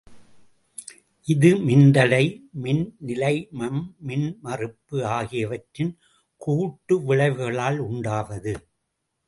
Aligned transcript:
இது 1.27 1.49
மின்தடை, 1.57 2.23
மின்நிலைமம், 2.63 3.81
மின்மறுப்பு 4.07 5.05
ஆகியவற்றின் 5.17 5.93
கூட்டு 6.41 6.97
விளைவுகளால் 7.01 7.77
உண்டாவது. 7.77 8.53